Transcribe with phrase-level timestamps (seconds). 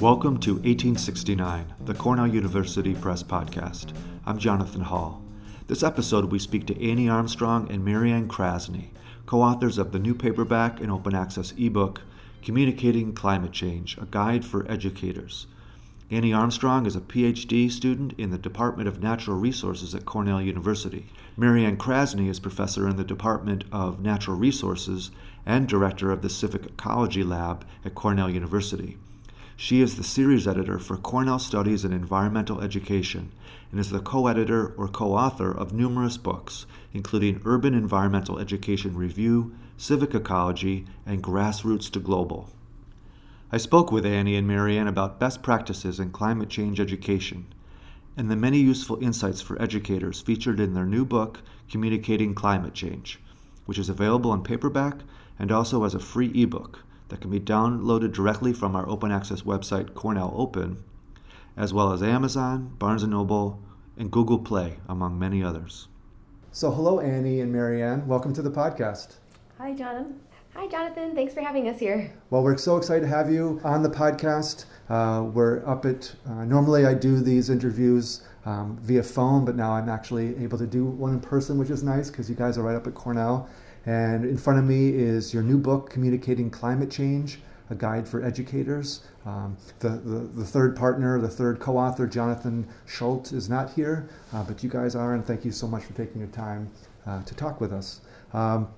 [0.00, 3.94] Welcome to 1869, the Cornell University Press Podcast.
[4.26, 5.22] I'm Jonathan Hall.
[5.68, 8.88] This episode, we speak to Annie Armstrong and Marianne Krasny,
[9.26, 12.02] co authors of the new paperback and open access ebook,
[12.42, 15.46] Communicating Climate Change A Guide for Educators.
[16.12, 21.06] Annie Armstrong is a PhD student in the Department of Natural Resources at Cornell University.
[21.38, 25.10] Marianne Krasny is professor in the Department of Natural Resources
[25.46, 28.98] and director of the Civic Ecology Lab at Cornell University.
[29.56, 33.32] She is the series editor for Cornell Studies in Environmental Education
[33.70, 38.98] and is the co editor or co author of numerous books, including Urban Environmental Education
[38.98, 42.50] Review, Civic Ecology, and Grassroots to Global.
[43.54, 47.52] I spoke with Annie and Marianne about best practices in climate change education
[48.16, 53.20] and the many useful insights for educators featured in their new book, Communicating Climate Change,
[53.66, 55.00] which is available in paperback
[55.38, 56.78] and also as a free ebook
[57.10, 60.82] that can be downloaded directly from our open access website, Cornell Open,
[61.54, 63.60] as well as Amazon, Barnes & Noble,
[63.98, 65.88] and Google Play, among many others.
[66.52, 68.06] So, hello, Annie and Marianne.
[68.06, 69.16] Welcome to the podcast.
[69.58, 70.20] Hi, Jonathan.
[70.54, 71.14] Hi, Jonathan.
[71.14, 72.12] Thanks for having us here.
[72.28, 74.66] Well, we're so excited to have you on the podcast.
[74.90, 79.72] Uh, we're up at, uh, normally I do these interviews um, via phone, but now
[79.72, 82.62] I'm actually able to do one in person, which is nice because you guys are
[82.62, 83.48] right up at Cornell.
[83.86, 88.22] And in front of me is your new book, Communicating Climate Change, a guide for
[88.22, 89.00] educators.
[89.24, 94.10] Um, the, the, the, third partner, the third co author, Jonathan Schuldt, is not here,
[94.34, 96.70] uh, but you guys are, and thank you so much for taking the time
[97.06, 98.02] uh, to talk with us.
[98.34, 98.68] Um,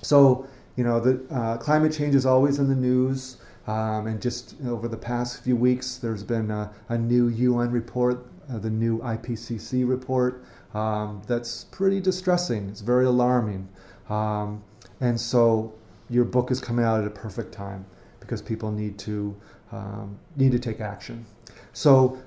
[0.00, 0.46] so,
[0.76, 3.38] you know, the uh, climate change is always in the news.
[3.66, 8.26] Um, and just over the past few weeks, there's been a, a new UN report,
[8.50, 12.68] uh, the new IPCC report, um, that's pretty distressing.
[12.68, 13.68] It's very alarming.
[14.10, 14.62] Um,
[15.00, 15.72] and so
[16.10, 17.86] your book is coming out at a perfect time
[18.20, 19.34] because people need to
[19.72, 21.24] um, need to take action.
[21.72, 22.18] So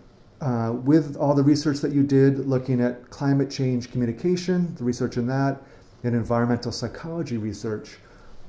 [0.41, 5.17] uh, with all the research that you did looking at climate change communication, the research
[5.17, 5.61] in that,
[6.03, 7.97] and environmental psychology research,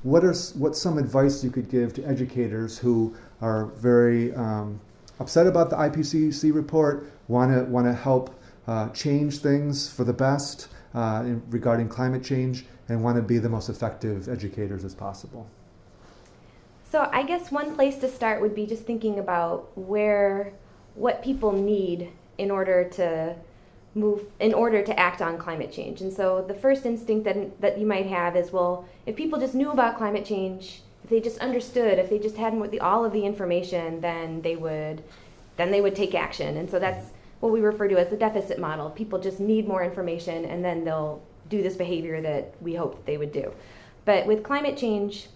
[0.03, 4.79] what are what's some advice you could give to educators who are very um,
[5.19, 8.33] upset about the IPCC report, want to want to help
[8.67, 13.37] uh, change things for the best uh, in, regarding climate change, and want to be
[13.37, 15.47] the most effective educators as possible?
[16.89, 20.53] So I guess one place to start would be just thinking about where
[20.95, 23.35] what people need in order to
[23.95, 26.01] move in order to act on climate change.
[26.01, 29.55] And so the first instinct that that you might have is well, if people just
[29.55, 33.25] knew about climate change, if they just understood, if they just had all of the
[33.25, 35.03] information, then they would
[35.57, 36.57] then they would take action.
[36.57, 38.89] And so that's what we refer to as the deficit model.
[38.89, 43.17] People just need more information and then they'll do this behavior that we hoped they
[43.17, 43.51] would do.
[44.05, 45.27] But with climate change,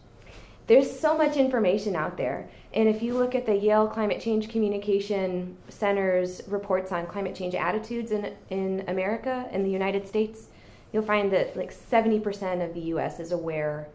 [0.68, 2.50] there's so much information out there.
[2.74, 7.54] And if you look at the Yale Climate Change Communication Center's reports on climate change
[7.54, 10.48] attitudes in, in America, in the United States,
[10.92, 13.88] you'll find that like 70% of the US is aware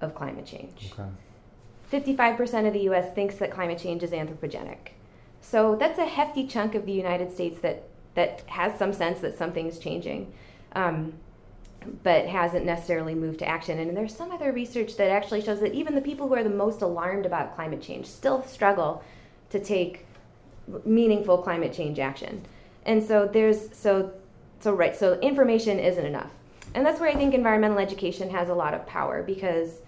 [0.00, 0.92] of climate change.
[0.92, 1.08] Okay.
[1.90, 4.92] 55% of the US thinks that climate change is anthropogenic.
[5.40, 9.38] So that's a hefty chunk of the United States that, that has some sense that
[9.38, 10.32] something's changing.
[10.74, 11.14] Um,
[12.02, 13.78] but hasn't necessarily moved to action.
[13.78, 16.50] And there's some other research that actually shows that even the people who are the
[16.50, 19.02] most alarmed about climate change still struggle
[19.50, 20.06] to take
[20.84, 22.44] meaningful climate change action.
[22.86, 24.12] And so there's so
[24.60, 26.30] so right, so information isn't enough.
[26.74, 29.78] And that's where I think environmental education has a lot of power because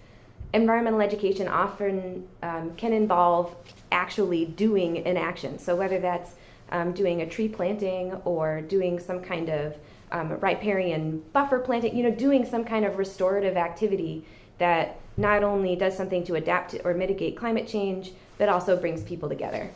[0.53, 3.55] environmental education often um, can involve
[3.91, 5.59] actually doing an action.
[5.59, 6.33] So whether that's
[6.71, 9.77] um, doing a tree planting or doing some kind of
[10.13, 14.23] um, riparian buffer planting, you know, doing some kind of restorative activity
[14.59, 19.27] that not only does something to adapt or mitigate climate change, but also brings people
[19.27, 19.69] together.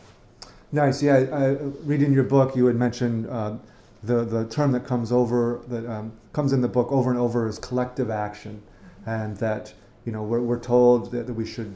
[0.71, 1.01] Nice.
[1.01, 1.47] Yeah, I,
[1.83, 3.55] reading your book, you had mentioned uh,
[4.03, 7.47] the the term that comes over that um, comes in the book over and over
[7.47, 8.61] is collective action,
[9.05, 9.73] and that
[10.05, 11.73] you know we're, we're told that, that we should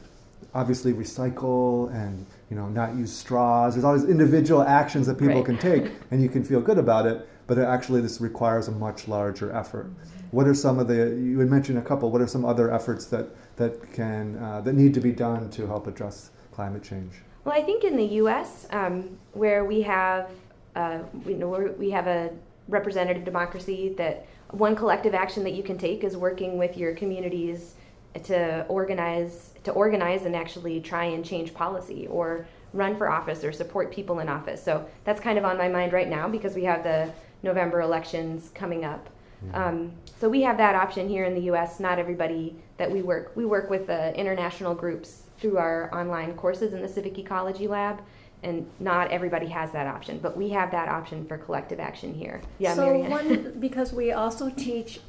[0.54, 3.74] obviously recycle and you know not use straws.
[3.74, 5.44] There's all these individual actions that people right.
[5.44, 9.06] can take, and you can feel good about it but actually this requires a much
[9.08, 9.90] larger effort.
[10.30, 13.04] What are some of the, you had mentioned a couple, what are some other efforts
[13.06, 17.12] that, that, can, uh, that need to be done to help address climate change?
[17.44, 20.30] Well, I think in the U.S., um, where we have,
[20.76, 22.30] uh, you know, we have a
[22.68, 27.74] representative democracy, that one collective action that you can take is working with your communities
[28.22, 33.52] to organize, to organize and actually try and change policy or run for office or
[33.52, 34.62] support people in office.
[34.64, 37.12] So that's kind of on my mind right now because we have the
[37.42, 39.08] November elections coming up.
[39.44, 39.54] Mm-hmm.
[39.54, 41.80] Um, so we have that option here in the U.S.
[41.80, 46.72] Not everybody that we work we work with uh, international groups through our online courses
[46.72, 48.00] in the Civic Ecology Lab,
[48.42, 50.18] and not everybody has that option.
[50.18, 52.40] But we have that option for collective action here.
[52.58, 53.10] Yeah, so Marianne.
[53.10, 55.00] one because we also teach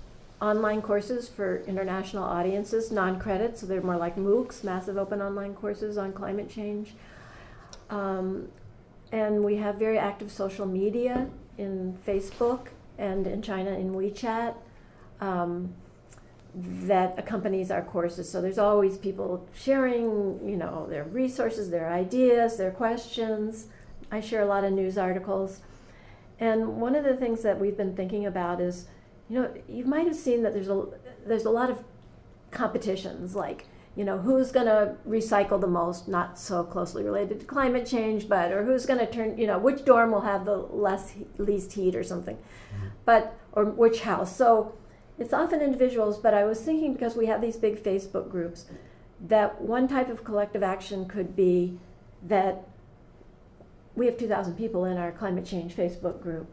[0.41, 5.97] online courses for international audiences, non-credit, so they're more like MOOCs, massive open online courses
[5.97, 6.95] on climate change.
[7.89, 8.49] Um,
[9.13, 12.67] and we have very active social media in Facebook
[12.97, 14.55] and in China in WeChat
[15.21, 15.73] um,
[16.55, 18.29] that accompanies our courses.
[18.29, 23.67] So there's always people sharing, you know, their resources, their ideas, their questions.
[24.11, 25.61] I share a lot of news articles.
[26.39, 28.85] And one of the things that we've been thinking about is,
[29.29, 30.85] you know, you might have seen that there's a
[31.25, 31.83] there's a lot of
[32.51, 37.45] competitions like you know who's going to recycle the most not so closely related to
[37.45, 40.57] climate change but or who's going to turn you know which dorm will have the
[40.57, 42.87] less least heat or something mm-hmm.
[43.05, 44.73] but or which house so
[45.19, 48.65] it's often individuals but i was thinking because we have these big facebook groups
[49.19, 51.77] that one type of collective action could be
[52.21, 52.67] that
[53.95, 56.47] we have 2000 people in our climate change facebook group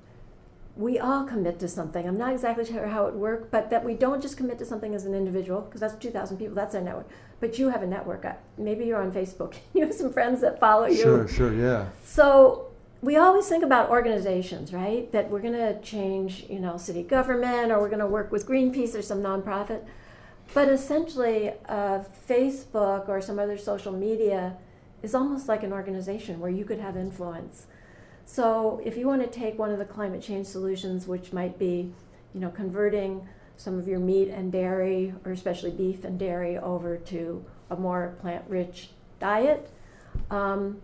[0.81, 2.07] we all commit to something.
[2.07, 4.95] I'm not exactly sure how it works, but that we don't just commit to something
[4.95, 7.09] as an individual, because that's 2,000 people, that's our network.
[7.39, 8.27] But you have a network.
[8.57, 9.55] Maybe you're on Facebook.
[9.75, 10.97] You have some friends that follow you.
[10.97, 11.89] Sure, sure, yeah.
[12.05, 12.71] So
[13.03, 15.11] we always think about organizations, right?
[15.13, 18.47] That we're going to change, you know, city government, or we're going to work with
[18.47, 19.85] Greenpeace or some nonprofit.
[20.55, 24.57] But essentially, uh, Facebook or some other social media
[25.03, 27.67] is almost like an organization where you could have influence.
[28.33, 31.93] So if you want to take one of the climate change solutions, which might be,
[32.33, 36.97] you know, converting some of your meat and dairy, or especially beef and dairy, over
[36.97, 39.69] to a more plant-rich diet,
[40.31, 40.81] um,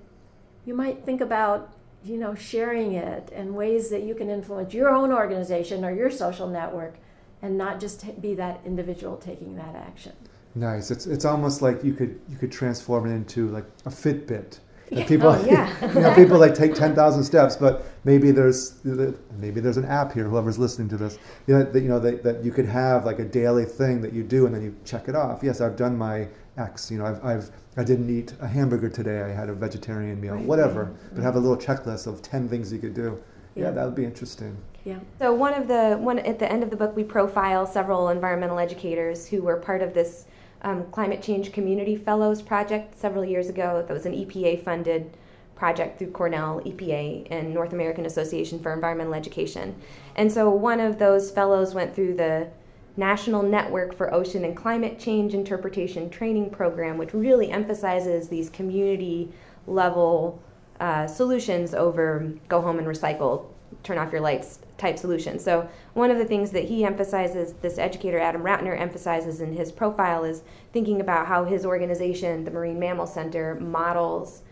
[0.64, 1.72] you might think about,
[2.04, 6.10] you know, sharing it and ways that you can influence your own organization or your
[6.10, 6.96] social network,
[7.42, 10.14] and not just be that individual taking that action.
[10.56, 10.90] Nice.
[10.90, 14.58] It's it's almost like you could you could transform it into like a Fitbit
[14.90, 15.72] people, oh, yeah.
[15.94, 20.12] you know, people like take ten thousand steps, but maybe there's maybe there's an app
[20.12, 20.24] here.
[20.24, 23.18] Whoever's listening to this, you know, that you know that, that you could have like
[23.18, 25.40] a daily thing that you do, and then you check it off.
[25.42, 26.90] Yes, I've done my X.
[26.90, 29.22] You know, I've, I've I didn't eat a hamburger today.
[29.22, 30.44] I had a vegetarian meal, right.
[30.44, 30.84] whatever.
[30.84, 31.14] Right.
[31.14, 33.20] But have a little checklist of ten things you could do.
[33.54, 34.56] Yeah, yeah that would be interesting.
[34.84, 34.98] Yeah.
[35.18, 38.58] So one of the one at the end of the book, we profile several environmental
[38.58, 40.26] educators who were part of this
[40.66, 43.84] um, Climate Change Community Fellows project several years ago.
[43.86, 45.16] That was an EPA funded
[45.54, 49.76] project through Cornell, EPA, and North American Association for Environmental Education.
[50.16, 52.48] And so one of those fellows went through the
[52.96, 59.30] National Network for Ocean and Climate Change Interpretation Training Program, which really emphasizes these community
[59.68, 60.42] level
[60.80, 63.46] uh, solutions over go home and recycle,
[63.86, 65.38] turn off your lights type solution.
[65.38, 69.72] So one of the things that he emphasizes, this educator Adam Ratner emphasizes in his
[69.72, 70.42] profile, is
[70.72, 74.42] thinking about how his organization, the Marine Mammal Center, models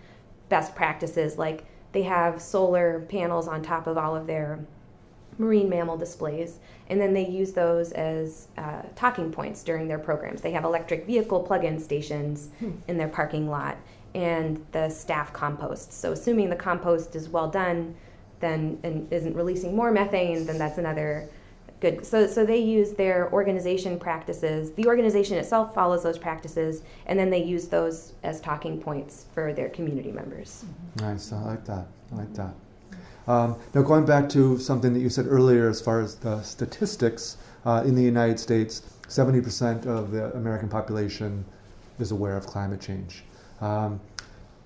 [0.49, 1.37] best practices.
[1.37, 4.65] Like they have solar panels on top of all of their
[5.37, 10.41] marine mammal displays, and then they use those as uh, talking points during their programs.
[10.41, 12.71] They have electric vehicle plug-in stations hmm.
[12.87, 13.77] in their parking lot,
[14.15, 15.93] and the staff compost.
[15.93, 17.97] So assuming the compost is well done
[18.41, 21.29] then and isn't releasing more methane, then that's another
[21.81, 22.05] good.
[22.05, 24.73] So, so they use their organization practices.
[24.73, 29.53] The organization itself follows those practices, and then they use those as talking points for
[29.53, 30.65] their community members.
[31.01, 31.33] Nice.
[31.33, 31.87] I like that.
[32.13, 32.55] I like that.
[33.27, 37.39] Um, now, going back to something that you said earlier, as far as the statistics
[37.65, 41.45] uh, in the United States, 70% of the American population
[41.99, 43.25] is aware of climate change.
[43.61, 44.01] Um,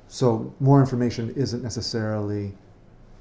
[0.08, 2.52] so, more information isn't necessarily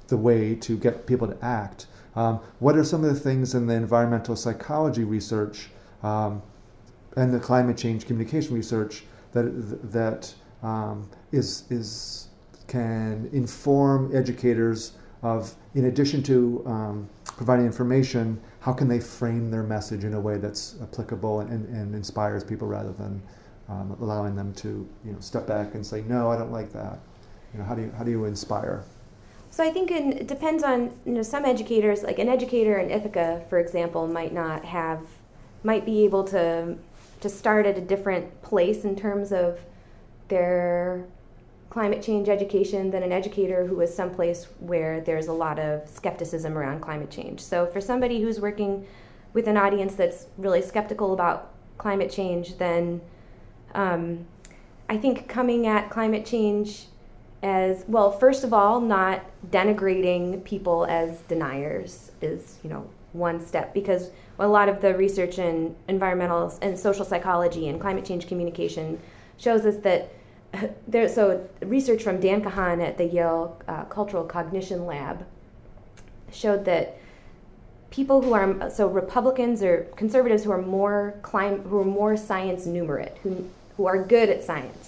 [0.08, 1.86] the way to get people to act.
[2.16, 5.68] Um, what are some of the things in the environmental psychology research
[6.02, 6.42] um,
[7.16, 12.28] and the climate change communication research that that um, is is
[12.66, 19.62] can inform educators of, in addition to um, providing information, how can they frame their
[19.62, 23.20] message in a way that's applicable and, and inspires people rather than
[23.68, 27.00] um, allowing them to you know step back and say no, I don't like that.
[27.52, 28.84] You know, how do you how do you inspire?
[29.58, 32.92] So I think in, it depends on you know some educators, like an educator in
[32.92, 35.00] Ithaca, for example, might not have,
[35.64, 36.76] might be able to
[37.22, 39.58] to start at a different place in terms of
[40.28, 41.04] their
[41.70, 46.56] climate change education than an educator who is someplace where there's a lot of skepticism
[46.56, 47.40] around climate change.
[47.40, 48.86] So for somebody who's working
[49.32, 53.00] with an audience that's really skeptical about climate change, then
[53.74, 54.24] um,
[54.88, 56.86] I think coming at climate change
[57.42, 63.72] as well first of all not denigrating people as deniers is you know one step
[63.72, 68.98] because a lot of the research in environmental and social psychology and climate change communication
[69.38, 70.10] shows us that
[70.88, 71.08] there.
[71.08, 75.26] So research from Dan Kahan at the Yale uh, Cultural Cognition Lab
[76.32, 76.98] showed that
[77.90, 82.66] people who are so Republicans or conservatives who are more clim- who are more science
[82.66, 84.87] numerate, who who are good at science,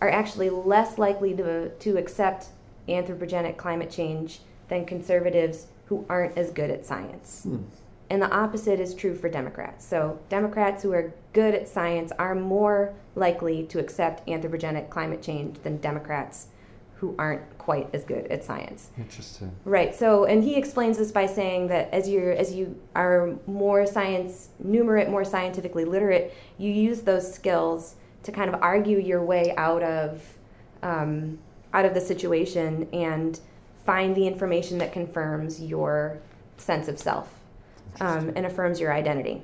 [0.00, 2.48] are actually less likely to to accept
[2.88, 7.42] anthropogenic climate change than conservatives who aren't as good at science.
[7.44, 7.58] Hmm.
[8.10, 9.84] And the opposite is true for Democrats.
[9.84, 15.58] So, Democrats who are good at science are more likely to accept anthropogenic climate change
[15.62, 16.46] than Democrats
[16.96, 18.90] who aren't quite as good at science.
[18.98, 19.52] Interesting.
[19.64, 19.94] Right.
[19.94, 24.48] So, and he explains this by saying that as you as you are more science
[24.64, 29.82] numerate, more scientifically literate, you use those skills to kind of argue your way out
[29.82, 30.22] of
[30.82, 31.38] um,
[31.72, 33.40] out of the situation and
[33.84, 36.18] find the information that confirms your
[36.56, 37.32] sense of self
[38.00, 39.42] um, and affirms your identity.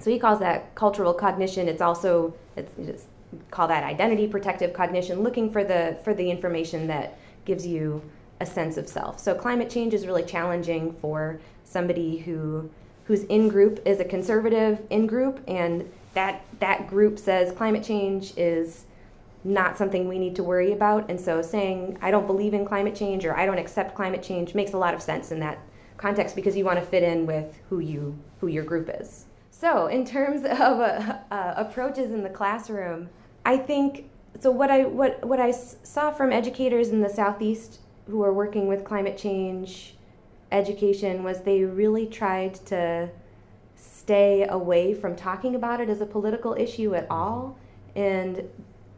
[0.00, 1.68] So he calls that cultural cognition.
[1.68, 3.04] It's also it's, it's
[3.50, 8.02] call that identity protective cognition, looking for the for the information that gives you
[8.40, 9.18] a sense of self.
[9.18, 12.70] So climate change is really challenging for somebody who
[13.04, 18.32] whose in group is a conservative in group and that that group says climate change
[18.36, 18.86] is
[19.44, 22.96] not something we need to worry about and so saying I don't believe in climate
[22.96, 25.58] change or I don't accept climate change makes a lot of sense in that
[25.98, 29.26] context because you want to fit in with who you who your group is.
[29.50, 33.08] So, in terms of uh, uh, approaches in the classroom,
[33.44, 34.08] I think
[34.40, 34.50] so.
[34.50, 38.84] What I what what I saw from educators in the southeast who are working with
[38.84, 39.94] climate change
[40.52, 43.08] education was they really tried to
[44.06, 47.58] stay away from talking about it as a political issue at all,
[47.96, 48.48] and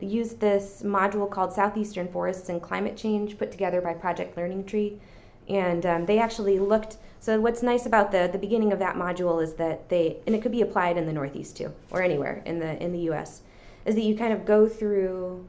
[0.00, 5.00] use this module called Southeastern Forests and Climate Change, put together by Project Learning Tree,
[5.48, 9.42] and um, they actually looked so what's nice about the the beginning of that module
[9.42, 12.58] is that they and it could be applied in the Northeast too or anywhere in
[12.58, 13.40] the in the U.S.
[13.86, 15.48] is that you kind of go through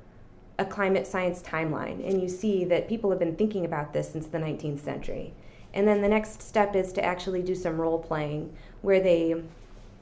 [0.57, 4.27] a climate science timeline and you see that people have been thinking about this since
[4.27, 5.33] the 19th century.
[5.73, 9.35] And then the next step is to actually do some role playing where they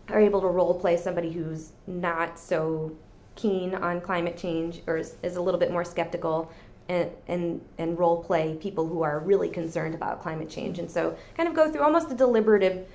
[0.09, 2.95] are able to role play somebody who's not so
[3.36, 6.51] keen on climate change or is, is a little bit more skeptical
[6.89, 10.79] and, and, and role play people who are really concerned about climate change.
[10.79, 12.88] And so kind of go through almost a deliberative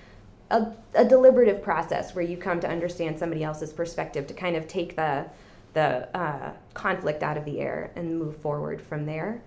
[0.50, 4.69] a, a deliberative process where you come to understand somebody else's perspective to kind of
[4.69, 5.26] take the
[5.73, 9.41] the uh, conflict out of the air and move forward from there.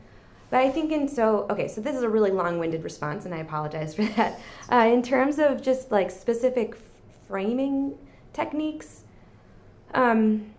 [0.50, 3.40] But I think in so okay, so this is a really long-winded response, and I
[3.40, 4.40] apologize for that.
[4.72, 6.76] Uh, in terms of just like specific
[7.28, 7.98] framing
[8.34, 9.04] techniques,
[9.94, 10.54] um,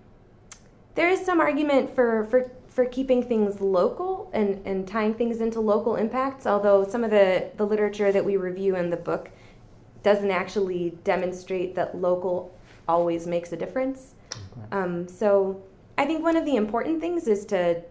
[0.95, 5.61] there is some argument for for for keeping things local and, and tying things into
[5.61, 9.31] local impacts, although some of the, the literature that we review in the book
[10.03, 12.55] doesn't actually demonstrate that local
[12.87, 14.15] always makes a difference.
[14.31, 14.67] Okay.
[14.73, 15.63] Um, so
[15.97, 17.83] I think one of the important things is to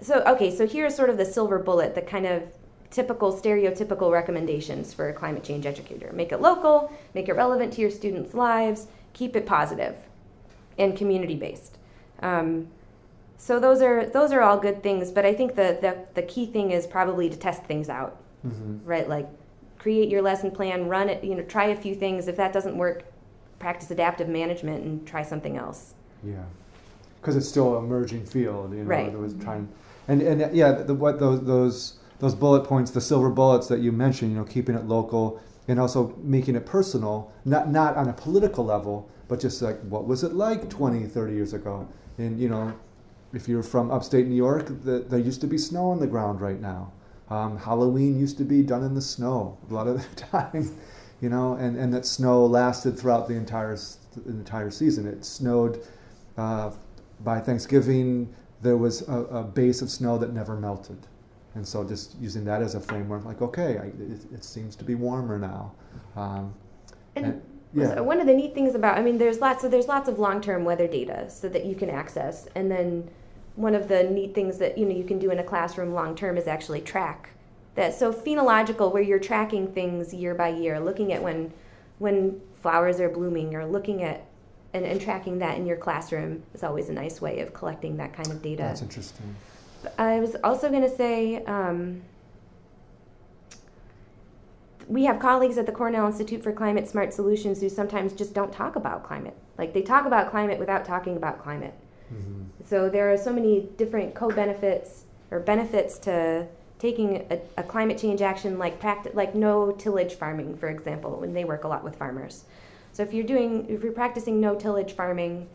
[0.00, 2.42] so okay, so here's sort of the silver bullet, the kind of
[2.90, 6.12] typical stereotypical recommendations for a climate change educator.
[6.12, 9.94] Make it local, make it relevant to your students' lives, keep it positive
[10.78, 11.78] and community based.
[12.20, 12.68] Um,
[13.36, 16.46] so those are those are all good things, but I think the the, the key
[16.46, 18.84] thing is probably to test things out, mm-hmm.
[18.84, 19.08] right?
[19.08, 19.28] Like
[19.78, 22.28] create your lesson plan, run it, you know, try a few things.
[22.28, 23.04] If that doesn't work,
[23.58, 25.94] practice adaptive management and try something else.
[26.22, 26.44] Yeah,
[27.20, 28.84] because it's still an emerging field, you know.
[28.84, 29.12] Right.
[29.12, 29.68] Was trying,
[30.10, 33.92] and and yeah, the, what those those those bullet points, the silver bullets that you
[33.92, 38.12] mentioned, you know, keeping it local and also making it personal, not not on a
[38.12, 41.86] political level, but just like what was it like 20, 30 years ago,
[42.18, 42.74] and you know
[43.32, 46.40] if you're from upstate New York, the, there used to be snow on the ground
[46.40, 46.92] right now.
[47.28, 50.76] Um, Halloween used to be done in the snow a lot of the time,
[51.20, 55.06] you know, and, and that snow lasted throughout the entire the entire season.
[55.06, 55.86] It snowed
[56.36, 56.72] uh,
[57.20, 58.34] by Thanksgiving.
[58.62, 60.98] There was a, a, base of snow that never melted,
[61.54, 64.84] and so just using that as a framework, like okay, I, it, it, seems to
[64.84, 65.72] be warmer now.
[66.14, 66.54] Um,
[67.16, 67.94] and, and yeah.
[67.94, 69.62] So one of the neat things about, I mean, there's lots.
[69.62, 73.08] So there's lots of long-term weather data so that you can access, and then
[73.56, 76.14] one of the neat things that you know you can do in a classroom long
[76.14, 77.30] term is actually track
[77.76, 77.94] that.
[77.94, 81.52] So phenological, where you're tracking things year by year, looking at when
[81.98, 84.26] when flowers are blooming, or looking at
[84.72, 88.12] and, and tracking that in your classroom is always a nice way of collecting that
[88.12, 88.62] kind of data.
[88.62, 89.34] That's interesting.
[89.98, 91.44] I was also going to say.
[91.44, 92.02] Um,
[94.90, 98.52] we have colleagues at the Cornell Institute for Climate Smart Solutions who sometimes just don't
[98.52, 99.36] talk about climate.
[99.56, 101.74] Like they talk about climate without talking about climate.
[102.12, 102.42] Mm-hmm.
[102.66, 106.48] So there are so many different co-benefits or benefits to
[106.80, 111.34] taking a, a climate change action like practice, like no tillage farming, for example, when
[111.34, 112.44] they work a lot with farmers.
[112.92, 115.48] So if you're doing, if you're practicing no tillage farming,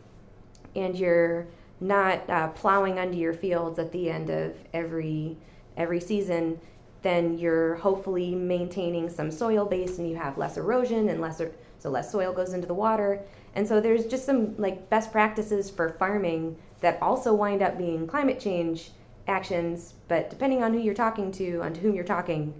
[0.74, 1.46] and you're
[1.80, 5.36] not uh, plowing under your fields at the end of every
[5.76, 6.58] every season,
[7.02, 11.40] then you're hopefully maintaining some soil base, and you have less erosion and less
[11.78, 13.20] so less soil goes into the water.
[13.54, 18.06] And so there's just some like best practices for farming that also wind up being
[18.06, 18.90] climate change
[19.28, 22.54] actions, but depending on who you're talking to, on to whom you're talking,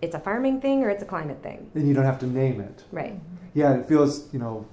[0.00, 1.70] it's a farming thing or it's a climate thing.
[1.74, 2.84] And you don't have to name it.
[2.92, 3.18] Right.
[3.54, 4.66] Yeah, it feels, you know,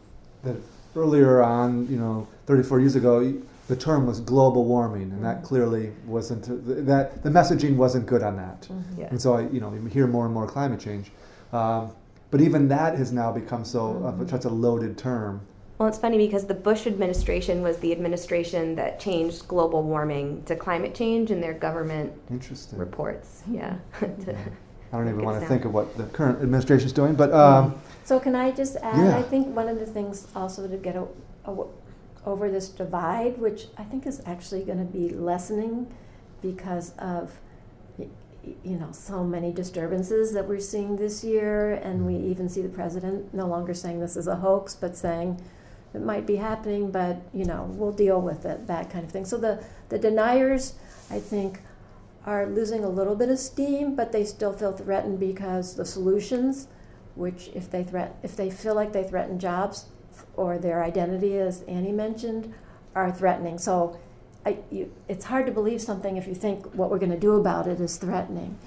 [0.44, 0.56] that
[0.96, 3.34] earlier on, you know, 34 years ago,
[3.68, 6.44] the term was global warming, and that clearly wasn't
[6.88, 8.62] that the messaging wasn't good on that.
[8.64, 9.02] Mm-hmm.
[9.02, 9.08] Yeah.
[9.12, 11.12] And so I, you know, you hear more and more climate change,
[11.54, 11.92] um,
[12.32, 14.24] but even that has now become so Mm-hmm.
[14.24, 15.42] uh, such a loaded term.
[15.78, 20.56] Well, it's funny because the Bush administration was the administration that changed global warming to
[20.56, 22.78] climate change in their government Interesting.
[22.78, 23.44] reports.
[23.50, 23.76] Yeah.
[24.00, 24.36] To-
[24.94, 27.76] I don't even want to think of what the current administration is doing, but um,
[28.04, 29.18] So can I just add, Yeah.
[29.18, 31.10] I think one of the things also to get o-
[31.46, 31.70] o-
[32.26, 35.88] over this divide, which I think is actually going to be lessening
[36.42, 37.40] because of,
[38.64, 42.70] you know, so many disturbances that we're seeing this year, and we even see the
[42.70, 45.40] president no longer saying this is a hoax, but saying
[45.94, 49.26] it might be happening, but, you know, we'll deal with it, that kind of thing.
[49.26, 50.74] So the, the deniers,
[51.10, 51.60] I think,
[52.26, 56.68] are losing a little bit of steam, but they still feel threatened because the solutions,
[57.16, 59.86] which if they threat, if they feel like they threaten jobs
[60.36, 62.54] or their identity, as Annie mentioned,
[62.94, 63.58] are threatening.
[63.58, 64.00] So,
[64.46, 67.36] I, you, it's hard to believe something if you think what we're going to do
[67.36, 68.58] about it is threatening.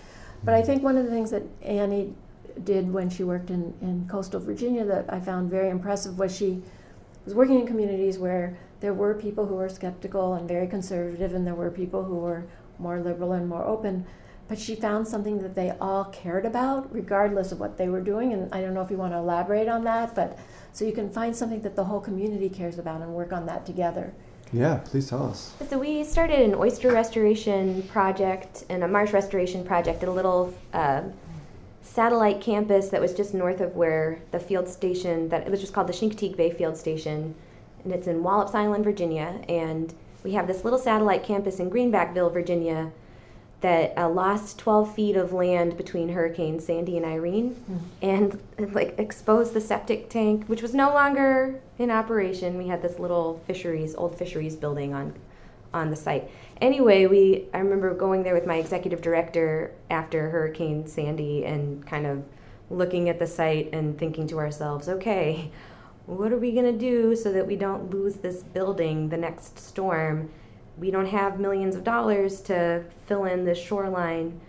[0.45, 2.15] But I think one of the things that Annie
[2.63, 6.63] did when she worked in, in coastal Virginia that I found very impressive was she
[7.25, 11.47] was working in communities where there were people who were skeptical and very conservative, and
[11.47, 12.45] there were people who were
[12.79, 14.07] more liberal and more open.
[14.47, 18.33] But she found something that they all cared about, regardless of what they were doing.
[18.33, 20.39] And I don't know if you want to elaborate on that, but
[20.73, 23.65] so you can find something that the whole community cares about and work on that
[23.65, 24.13] together.
[24.53, 25.55] yeah, please tell us.
[25.71, 30.53] So we started an oyster restoration project and a marsh restoration project at a little
[30.73, 31.03] uh,
[31.83, 35.73] satellite campus that was just north of where the field station that it was just
[35.73, 37.35] called the Chincoteague Bay Field Station,
[37.85, 39.41] and it's in Wallops Island, Virginia.
[39.49, 39.95] And
[40.25, 42.91] we have this little satellite campus in Greenbackville, Virginia,
[43.61, 47.55] that uh, lost 12 feet of land between Hurricanes Sandy and Irene,
[48.03, 52.59] and like exposed the septic tank, which was no longer in operation.
[52.59, 55.15] We had this little fisheries, old fisheries building on
[55.73, 56.31] on the site.
[56.61, 62.07] Anyway, we I remember going there with my executive director after Hurricane Sandy and kind
[62.07, 62.23] of
[62.71, 65.51] looking at the site and thinking to ourselves, okay,
[66.07, 69.59] what are we going to do so that we don't lose this building the next
[69.59, 70.31] storm?
[70.77, 74.41] We don't have millions of dollars to fill in this shoreline.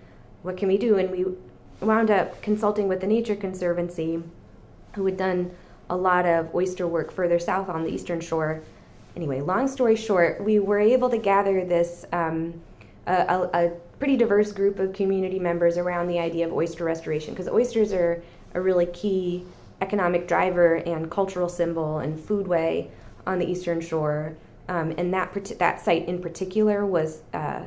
[0.41, 0.97] What can we do?
[0.97, 1.25] And we
[1.79, 4.23] wound up consulting with the Nature Conservancy,
[4.95, 5.51] who had done
[5.89, 8.63] a lot of oyster work further south on the eastern shore
[9.15, 12.53] anyway, long story short, we were able to gather this um,
[13.07, 17.33] a, a, a pretty diverse group of community members around the idea of oyster restoration
[17.33, 18.21] because oysters are
[18.53, 19.45] a really key
[19.81, 22.89] economic driver and cultural symbol and foodway
[23.27, 24.35] on the eastern shore.
[24.67, 27.63] Um, and that that site in particular was uh,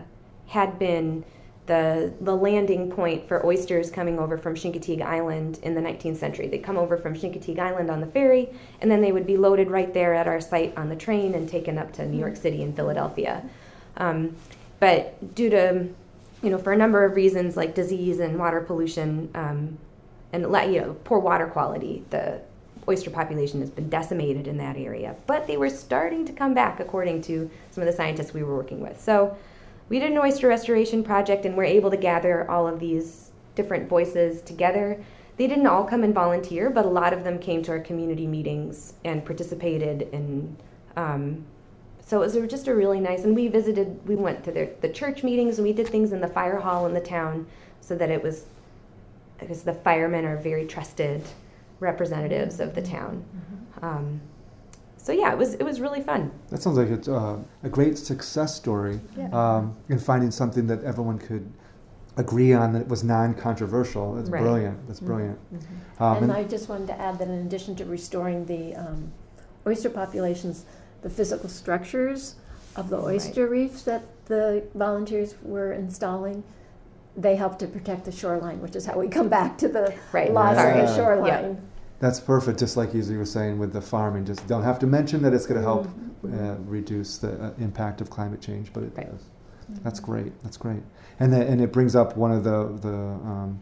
[0.46, 1.24] had been
[1.66, 6.48] the the landing point for oysters coming over from Chincoteague Island in the 19th century.
[6.48, 8.48] They'd come over from Chincoteague Island on the ferry,
[8.80, 11.48] and then they would be loaded right there at our site on the train and
[11.48, 13.44] taken up to New York City and Philadelphia.
[13.98, 14.34] Um,
[14.80, 15.88] but due to,
[16.42, 19.78] you know, for a number of reasons like disease and water pollution um,
[20.32, 22.40] and you know poor water quality, the
[22.88, 25.14] oyster population has been decimated in that area.
[25.26, 28.56] But they were starting to come back, according to some of the scientists we were
[28.56, 29.00] working with.
[29.00, 29.36] So
[29.88, 33.88] we did an oyster restoration project and we're able to gather all of these different
[33.88, 35.02] voices together.
[35.36, 38.26] They didn't all come and volunteer, but a lot of them came to our community
[38.26, 40.56] meetings and participated in.
[40.96, 41.44] Um,
[42.04, 44.88] so it was just a really nice, and we visited, we went to their, the
[44.88, 47.46] church meetings and we did things in the fire hall in the town
[47.82, 48.46] so that it was,
[49.38, 51.22] because the firemen are very trusted
[51.80, 53.24] representatives of the town.
[53.82, 54.20] Um,
[54.96, 56.30] so yeah, it was it was really fun.
[56.50, 59.28] That sounds like it's uh, a great success story Yeah.
[59.32, 61.50] um, in finding something that everyone could
[62.16, 64.14] agree on that was non-controversial.
[64.16, 64.42] That's Right.
[64.42, 64.86] brilliant.
[64.88, 65.38] That's brilliant.
[65.54, 66.02] Mm-hmm.
[66.02, 69.12] Um, and and- I just wanted to add that in addition to restoring the um,
[69.66, 70.64] oyster populations,
[71.02, 72.34] the physical structures
[72.74, 73.14] of the Right.
[73.14, 76.42] oyster reefs that the volunteers were installing,
[77.18, 80.32] they help to protect the shoreline, which is how we come back to the Right.
[80.32, 81.58] loss of the shoreline.
[81.98, 82.60] That's perfect.
[82.60, 85.46] Just like you were saying with the farming, just don't have to mention that it's
[85.46, 85.88] going to help
[86.22, 86.52] Mhm.
[86.52, 89.10] uh, reduce the uh, impact of climate change, but it Right.
[89.10, 89.24] does.
[89.82, 90.32] That's great.
[90.44, 90.82] That's great.
[91.18, 93.60] And the, and it brings up one of the the um,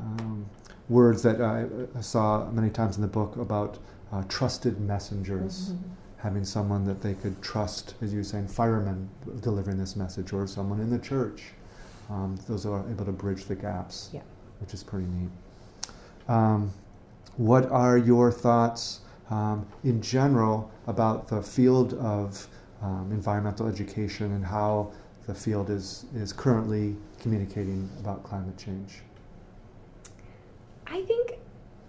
[0.00, 0.46] um,
[0.88, 3.78] words that I, I saw many times in the book about
[4.12, 5.72] uh, trusted messengers.
[5.72, 5.82] Mm-hmm.
[6.16, 9.08] Having someone that they could trust, as you were saying, firemen
[9.40, 11.52] delivering this message, or someone in the church.
[12.10, 14.20] Um, those are able to bridge the gaps, Yeah.
[14.60, 15.30] which is pretty neat.
[16.28, 16.72] Um,
[17.36, 22.46] what are your thoughts um, in general about the field of
[22.82, 24.90] um, environmental education and how
[25.26, 29.00] the field is, is currently communicating about climate change?
[30.86, 31.38] I think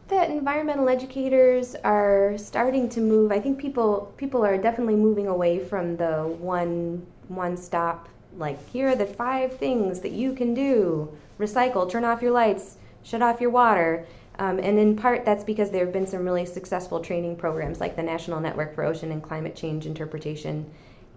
[0.10, 3.32] that environmental educators are starting to move.
[3.32, 8.90] I think people people are definitely moving away from the one one stop like here
[8.90, 13.40] are the five things that you can do: recycle, turn off your lights, shut off
[13.40, 14.08] your water.
[14.40, 17.98] Um, and in part, that's because there have been some really successful training programs like
[17.98, 20.66] the National Network for Ocean and Climate Change Interpretation,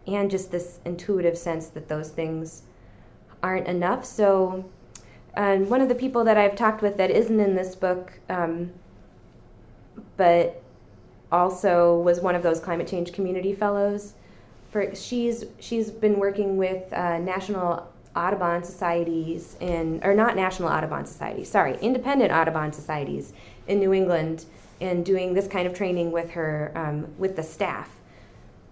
[0.09, 2.63] and just this intuitive sense that those things
[3.41, 4.05] aren't enough.
[4.05, 4.65] So,
[5.35, 8.73] and one of the people that I've talked with that isn't in this book, um,
[10.17, 10.61] but
[11.31, 14.15] also was one of those climate change community fellows.
[14.73, 21.05] For she's she's been working with uh, national Audubon societies in, or not national Audubon
[21.05, 23.35] societies, sorry, independent Audubon societies
[23.69, 24.47] in New England,
[24.81, 27.91] and doing this kind of training with her um, with the staff.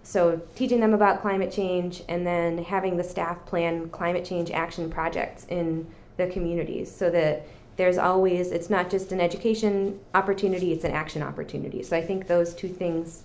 [0.01, 4.89] So teaching them about climate change, and then having the staff plan climate change action
[4.89, 5.85] projects in
[6.17, 7.45] the communities, so that
[7.77, 11.83] there's always it's not just an education opportunity; it's an action opportunity.
[11.83, 13.21] So I think those two things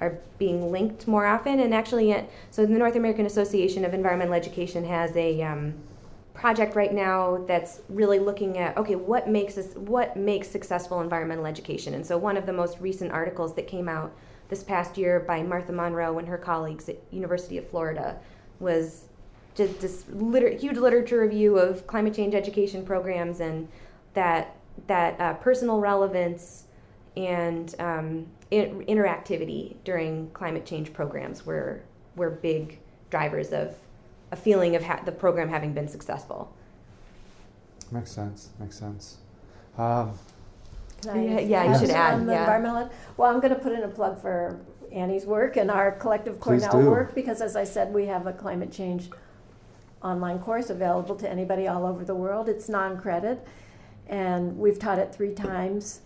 [0.00, 1.60] are being linked more often.
[1.60, 5.74] And actually, uh, so the North American Association of Environmental Education has a um,
[6.34, 11.46] project right now that's really looking at okay, what makes us what makes successful environmental
[11.46, 11.94] education.
[11.94, 14.12] And so one of the most recent articles that came out
[14.48, 18.18] this past year by Martha Monroe and her colleagues at University of Florida
[18.60, 19.04] was
[19.54, 23.66] just this liter- huge literature review of climate change education programs and
[24.12, 24.56] that
[24.86, 26.64] that uh, personal relevance
[27.16, 31.82] and um, in- interactivity during climate change programs were
[32.14, 32.78] were big
[33.10, 33.74] drivers of
[34.32, 36.52] a feeling of ha- the program having been successful.
[37.92, 38.50] Makes sense.
[38.58, 39.18] Makes sense.
[39.78, 40.12] Um,
[41.02, 42.40] Can I Yeah, yeah, you add should on add, the yeah.
[42.40, 42.90] environmental ed?
[43.16, 44.58] Well, I'm going to put in a plug for
[44.90, 48.72] Annie's work and our collective Cornell work because, as I said, we have a climate
[48.72, 49.10] change
[50.02, 52.48] online course available to anybody all over the world.
[52.48, 53.46] It's non-credit,
[54.08, 56.00] and we've taught it three times,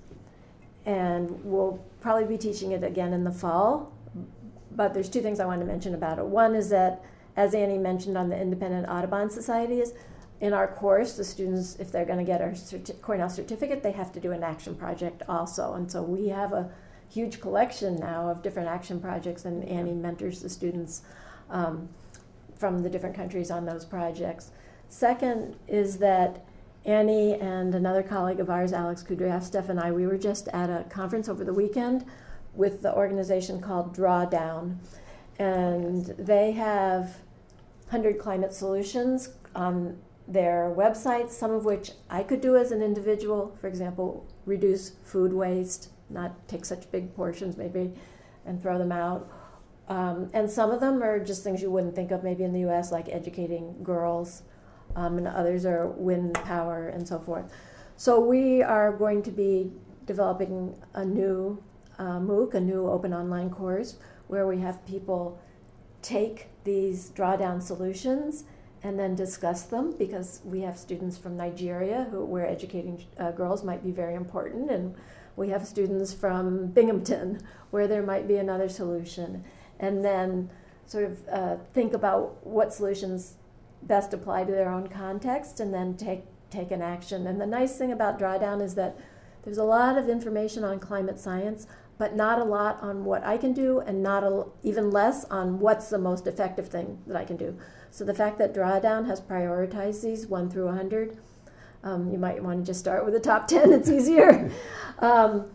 [0.87, 3.93] and we'll probably be teaching it again in the fall.
[4.73, 6.25] But there's two things I want to mention about it.
[6.25, 7.03] One is that,
[7.37, 9.93] as Annie mentioned on the Independent Audubon Society, is
[10.41, 13.93] in our course, the students, if they're going to get our certi- Cornell certificate, they
[13.93, 15.75] have to do an action project also.
[15.75, 16.71] And so we have a
[17.11, 21.03] huge collection now of different action projects, and Annie mentors the students
[21.51, 21.89] um,
[22.57, 24.51] from the different countries on those projects.
[24.89, 26.45] Second is that
[26.85, 30.71] Annie and another colleague of ours, Alex Kudryavtsev, Steph and I, we were just at
[30.71, 32.07] a conference over the weekend
[32.55, 34.77] with the organization called Drawdown.
[35.39, 37.17] And they have
[37.89, 43.57] 100 climate solutions on their website, some of which I could do as an individual.
[43.61, 47.93] For example, reduce food waste, not take such big portions maybe
[48.47, 49.31] and throw them out.
[49.89, 52.71] Um, and some of them are just things you wouldn't think of maybe in the
[52.71, 54.43] US, like educating girls,
[54.97, 57.53] um, and others are wind power and so forth.
[57.97, 59.71] So we are going to be
[60.07, 61.63] developing a new
[61.99, 63.97] uh, MOOC, a new open online course,
[64.29, 65.39] where we have people
[66.03, 68.45] take these drawdown solutions
[68.83, 73.63] and then discuss them because we have students from Nigeria who where educating uh, girls
[73.63, 74.95] might be very important, and
[75.37, 79.45] we have students from Binghamton where there might be another solution,
[79.79, 80.51] and then
[80.87, 83.35] sort of uh, think about what solutions
[83.83, 87.27] best apply to their own context, and then take take an action.
[87.27, 88.99] And the nice thing about drawdown is that
[89.43, 91.67] there's a lot of information on climate science,
[91.97, 95.61] but not a lot on what I can do, and not a, even less on
[95.61, 97.57] what's the most effective thing that I can do.
[97.91, 101.19] So the fact that Drawdown has prioritized these one through 100,
[101.83, 104.51] um, you might want to just start with the top 10, it's easier.
[104.99, 105.47] um,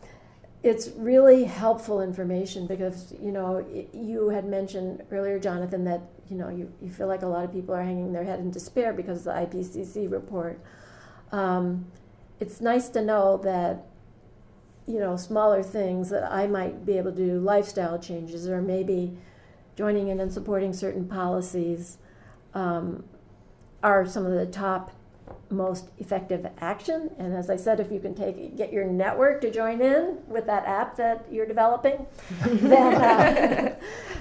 [0.65, 6.49] it's really helpful information because, you know, you had mentioned earlier, Jonathan, that, you know,
[6.49, 9.19] you, you feel like a lot of people are hanging their head in despair because
[9.19, 10.59] of the IPCC report.
[11.31, 11.85] Um,
[12.39, 13.85] it's nice to know that
[14.87, 19.17] you know, smaller things that I might be able to do, lifestyle changes, or maybe
[19.75, 21.97] joining in and supporting certain policies,
[22.53, 23.03] um,
[23.81, 24.91] are some of the top
[25.49, 27.09] most effective action.
[27.17, 30.45] And as I said, if you can take get your network to join in with
[30.47, 32.05] that app that you're developing,
[32.45, 33.75] then uh,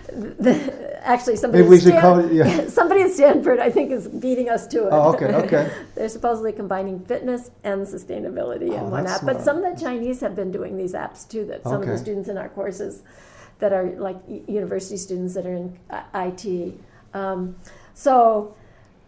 [0.09, 2.69] the, actually somebody Maybe Stan- it- yeah.
[2.69, 4.91] somebody at Stanford I think is beating us to it.
[4.93, 5.73] Oh, okay, okay.
[5.95, 9.25] They're supposedly combining fitness and sustainability Oh, in one app.
[9.25, 11.45] But some of the Chinese have been doing these apps too.
[11.47, 13.03] That some of the students in our courses
[13.59, 15.79] that are like university students that are in
[16.15, 16.75] IT.
[17.15, 17.57] Um,
[17.95, 18.55] so,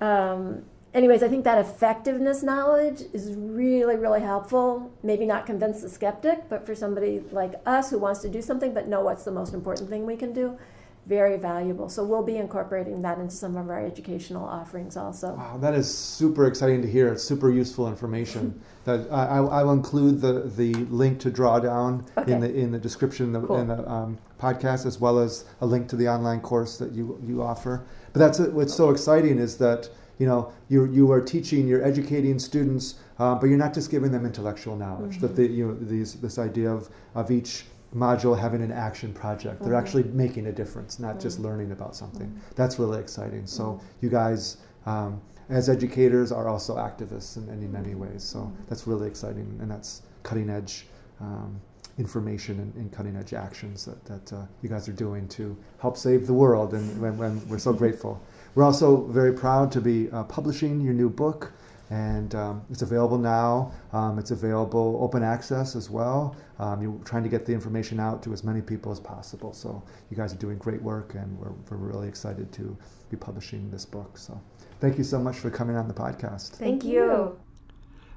[0.01, 0.65] um,
[0.97, 4.91] anyways, I think that effectiveness knowledge is really, really helpful.
[5.03, 8.73] Maybe not convince the skeptic, but for somebody like us who wants to do something
[8.73, 10.59] but know what's the most important thing we can do,
[11.05, 11.89] very valuable.
[11.89, 15.35] So we'll be incorporating that into some of our educational offerings also.
[15.35, 17.09] Wow, that is super exciting to hear.
[17.13, 18.59] It's super useful information.
[18.85, 22.33] that I, I will include the, the link to Drawdown Okay.
[22.33, 23.61] in the in the description in the, Cool.
[23.61, 27.21] in the um, podcast, as well as a link to the online course that you
[27.25, 27.85] you offer.
[28.13, 32.39] But that's what's so exciting is that you know you you are teaching, you're educating
[32.39, 35.19] students, uh, but you're not just giving them intellectual knowledge.
[35.19, 39.63] That they, you know these this idea of of each module having an action project.
[39.63, 39.79] They're Mhm.
[39.79, 41.45] actually making a difference, not just Mhm.
[41.45, 42.27] learning about something.
[42.27, 42.55] Mhm.
[42.55, 43.47] That's really exciting.
[43.47, 48.23] So you guys, um, as educators, are also activists in many, many ways.
[48.23, 50.89] So that's really exciting, and that's cutting edge
[51.21, 51.61] um,
[51.99, 55.97] information and, and cutting edge actions that, that uh, you guys are doing to help
[55.97, 56.75] save the world.
[56.75, 58.21] And when, when we're so grateful.
[58.55, 61.53] We're also very proud to be uh, publishing your new book.
[61.89, 63.71] And um, it's available now.
[63.93, 66.37] Um, it's available open access as well.
[66.59, 69.53] Um, you're trying to get the information out to as many people as possible.
[69.53, 72.77] So you guys are doing great work, and we're, we're really excited to
[73.09, 74.19] be publishing this book.
[74.19, 74.41] So
[74.81, 76.57] thank you so much for coming on the podcast.
[76.57, 77.39] Thank you.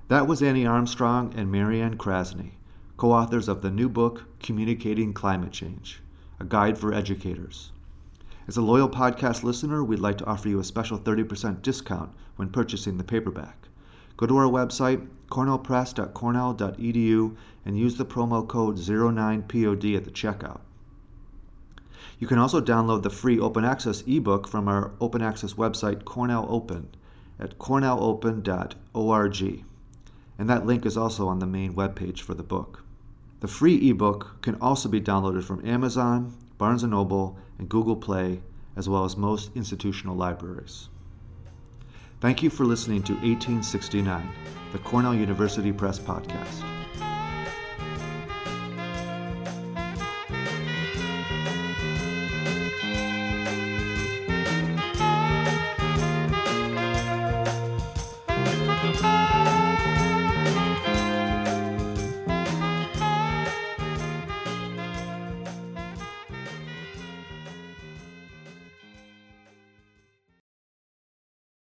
[0.08, 2.54] That was Annie Armstrong and Marianne Krasny,
[3.00, 6.02] co authors of the new book, Communicating Climate Change
[6.42, 7.72] A Guide for Educators.
[8.46, 12.50] As a loyal podcast listener, we'd like to offer you a special 30% discount when
[12.50, 13.70] purchasing the paperback.
[14.18, 20.60] Go to our website, cornellpress.cornell.edu, and use the promo code 09POD at the checkout.
[22.20, 26.48] You can also download the free open access ebook from our open access website, Cornell
[26.50, 26.90] Open,
[27.40, 29.64] at cornellopen.org.
[30.38, 32.84] And that link is also on the main webpage for the book.
[33.40, 38.42] The free ebook can also be downloaded from Amazon, Barnes & Noble, and Google Play,
[38.76, 40.90] as well as most institutional libraries.
[42.20, 44.30] Thank you for listening to 1869,
[44.74, 46.79] the Cornell University Press podcast.